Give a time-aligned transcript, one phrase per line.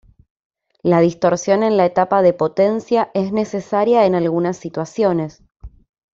[0.81, 5.43] La distorsión en la etapa de potencia es necesaria en algunas situaciones.